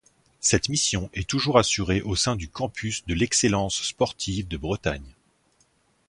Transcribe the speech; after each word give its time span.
Cette 0.39 0.67
mission 0.67 1.11
est 1.13 1.29
toujours 1.29 1.59
assurée 1.59 2.01
au 2.01 2.15
sein 2.15 2.35
du 2.35 2.49
Campus 2.49 3.05
de 3.05 3.13
l'excellence 3.13 3.83
sportive 3.83 4.47
de 4.47 4.57
Bretagne. 4.57 5.15